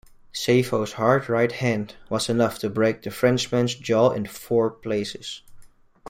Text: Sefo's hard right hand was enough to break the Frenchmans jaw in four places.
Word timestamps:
Sefo's 0.33 0.93
hard 0.93 1.29
right 1.29 1.51
hand 1.51 1.93
was 2.09 2.27
enough 2.27 2.57
to 2.57 2.71
break 2.71 3.03
the 3.03 3.11
Frenchmans 3.11 3.75
jaw 3.79 4.09
in 4.09 4.25
four 4.25 4.71
places. 4.71 5.43